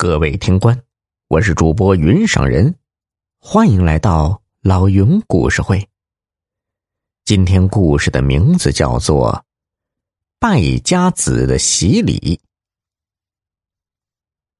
[0.00, 0.82] 各位听官，
[1.28, 2.74] 我是主播云上人，
[3.38, 5.86] 欢迎来到老云故事会。
[7.26, 9.30] 今天故事的名字叫做
[10.38, 12.18] 《败家子的洗礼》。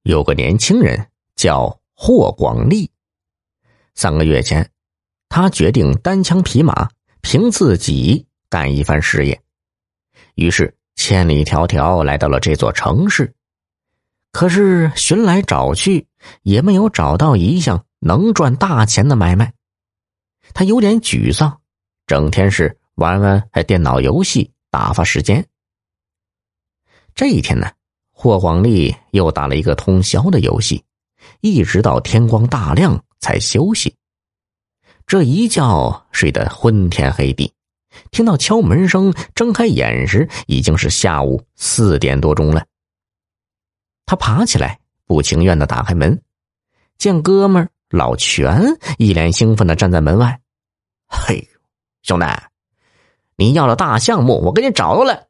[0.03, 2.87] 有个年轻人叫霍广利，
[3.95, 4.69] 三个月前，
[5.27, 6.87] 他决定单枪匹马，
[7.21, 9.41] 凭自己干一番事业，
[10.35, 13.33] 于是千里迢迢来到了这座城市。
[14.31, 16.07] 可是寻来找去，
[16.43, 19.53] 也没有找到一项能赚大钱的买卖，
[20.53, 21.59] 他有点沮丧，
[22.07, 25.45] 整天是玩玩电脑游戏打发时间。
[27.13, 27.69] 这一天呢，
[28.11, 30.81] 霍广利又打了一个通宵的游戏，
[31.41, 33.93] 一直到天光大亮才休息。
[35.05, 37.53] 这一觉睡得昏天黑地，
[38.11, 42.65] 听到敲门声，睁开眼时已经是下午四点多钟了。
[44.11, 46.21] 他爬起来，不情愿的打开门，
[46.97, 48.61] 见哥们老全
[48.97, 50.41] 一脸兴奋的站在门外。
[51.07, 51.47] 嘿，
[52.01, 52.25] 兄弟，
[53.37, 55.27] 你要的大项目我给你找到了。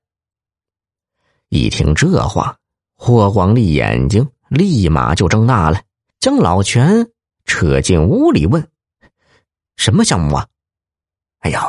[1.50, 2.58] 一听这话，
[2.96, 5.84] 霍广利眼睛立马就睁大了，
[6.20, 7.08] 将老全
[7.46, 8.68] 扯进屋里问
[9.78, 10.48] ：“什么项目啊
[11.42, 11.59] ？”“哎呦，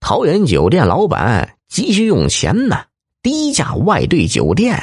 [0.00, 2.86] 桃园酒店老板急需用钱呢，
[3.20, 4.80] 低价外兑酒店。”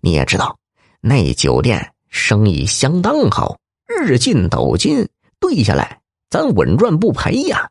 [0.00, 0.58] 你也知道，
[1.00, 5.08] 那酒店生意相当好，日进斗金，
[5.40, 6.00] 兑下来
[6.30, 7.70] 咱稳赚不赔呀。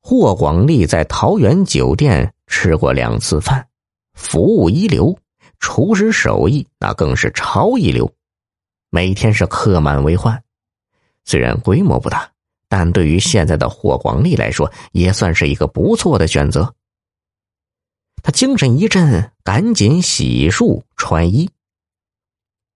[0.00, 3.66] 霍广利在桃园酒店吃过两次饭，
[4.14, 5.18] 服务一流，
[5.58, 8.12] 厨师手艺那更是超一流，
[8.90, 10.40] 每天是客满为患。
[11.24, 12.30] 虽然规模不大，
[12.68, 16.72] 但对于现在的霍广利来说，也算是一个不错的选择。
[18.26, 21.48] 他精神一振，赶紧洗漱穿衣。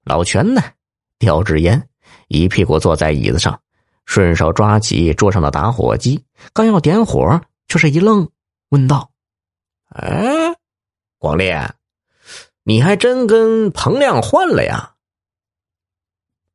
[0.05, 0.63] 老全呢，
[1.19, 1.89] 叼支烟，
[2.29, 3.61] 一屁股坐在椅子上，
[4.07, 8.31] 顺手抓起桌上的打火机，刚要点火，却是一愣，
[8.69, 9.11] 问道
[9.91, 10.55] ：“哎，
[11.19, 11.75] 广烈，
[12.63, 14.95] 你还真跟彭亮换了呀？”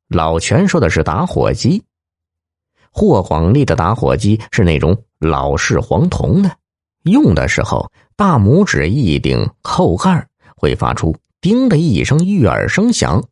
[0.07, 1.83] 老全说的是打火机，
[2.91, 6.57] 霍广利的打火机是那种老式黄铜的。
[7.05, 13.23] 用的时候，大拇指一顶扣盖会发出“叮”的一声悦耳声响。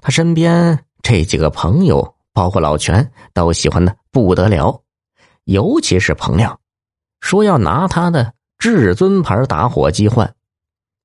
[0.00, 4.82] 他身边这几个朋友，包括老全，都喜欢的不得了，
[5.44, 6.58] 尤其是彭亮，
[7.20, 10.34] 说要拿他的至尊牌打火机换，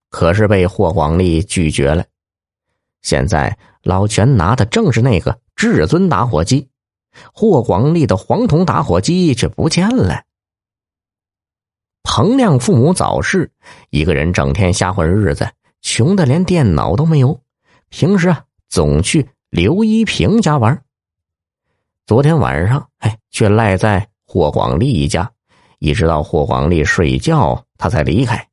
[0.10, 2.06] 可是被霍广利拒绝了。
[3.02, 6.70] 现在老全拿的正是那个至尊打火机，
[7.34, 10.24] 霍广利的黄铜打火机却不见了。
[12.04, 13.52] 彭亮父母早逝，
[13.90, 15.50] 一个人整天瞎混日子，
[15.82, 17.40] 穷的连电脑都没有。
[17.90, 20.84] 平时啊，总去刘一平家玩。
[22.06, 25.32] 昨天晚上，哎，却赖在霍广利一家，
[25.80, 28.50] 一直到霍广利睡觉，他才离开。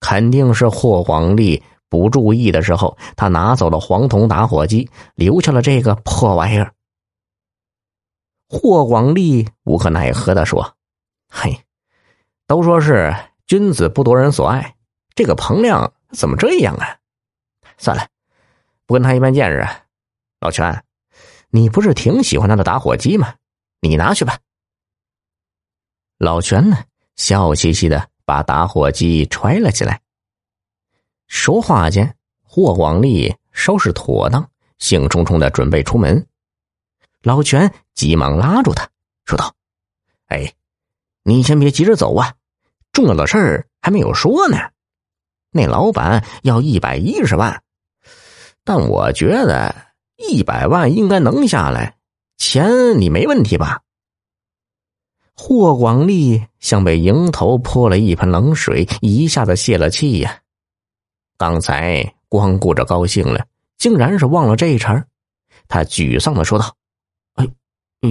[0.00, 6.72] 肯定是霍广利不注意的时候，他拿走了黄铜打火机，留下了这个破玩意儿。
[8.48, 10.74] 霍广利无可奈何的说
[11.28, 11.58] ：“嘿。”
[12.46, 13.14] 都说是
[13.46, 14.76] 君子不夺人所爱，
[15.14, 16.98] 这个彭亮怎么这样啊？
[17.78, 18.06] 算了，
[18.84, 19.66] 不跟他一般见识。
[20.40, 20.84] 老全，
[21.48, 23.34] 你不是挺喜欢他的打火机吗？
[23.80, 24.38] 你拿去吧。
[26.18, 26.76] 老全呢，
[27.16, 30.02] 笑嘻嘻的把打火机揣了起来。
[31.26, 36.26] 说话间，霍广利收拾妥当，兴冲冲的准备出门。
[37.22, 38.86] 老全急忙拉住他，
[39.24, 39.54] 说道
[40.28, 40.52] ：“哎。”
[41.26, 42.34] 你先别急着走啊，
[42.92, 44.58] 重要的事儿还没有说呢。
[45.50, 47.62] 那老板要一百一十万，
[48.62, 49.74] 但我觉得
[50.16, 51.96] 一百万应该能下来，
[52.36, 53.80] 钱你没问题吧？
[55.34, 60.40] 霍广利像被迎头泼了一盆冷水，一下子泄了气呀。
[61.38, 63.46] 刚才光顾着高兴了，
[63.78, 65.02] 竟然是忘了这一茬
[65.68, 66.76] 他沮丧的说道
[67.36, 67.48] ：“哎，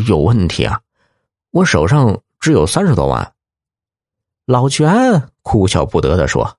[0.08, 0.82] 有问题啊，
[1.52, 3.32] 我手上……”只有三十多万，
[4.46, 6.58] 老全哭笑不得的说：“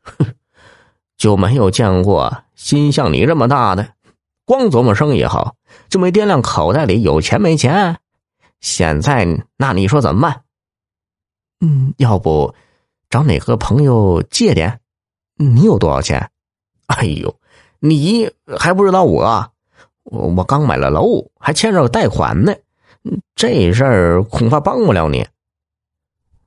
[0.00, 0.32] 哼，
[1.16, 3.94] 就没有见过心像你这么大的，
[4.44, 5.56] 光琢磨生意好，
[5.88, 7.98] 就没掂量口袋里有钱没钱。
[8.60, 9.26] 现在
[9.56, 10.42] 那你说怎么办？
[11.58, 12.54] 嗯，要不
[13.10, 14.78] 找哪个朋友借点？
[15.34, 16.30] 你有多少钱？
[16.86, 17.36] 哎呦，
[17.80, 19.50] 你还不知道我，
[20.04, 22.54] 我我刚买了楼，还欠着贷款呢。”
[23.34, 25.26] 这事儿恐怕帮不了你。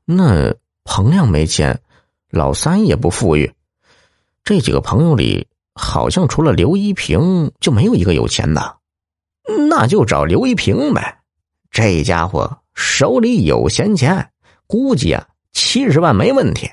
[0.06, 1.82] 那彭亮没钱，
[2.30, 3.54] 老三也不富裕，
[4.44, 8.78] 这几个朋友里好像除了刘一平就没有一个有钱的，
[9.70, 11.20] 那就找刘一平呗。
[11.70, 14.32] 这家伙手里有闲钱，
[14.66, 16.72] 估计啊七十万没问题。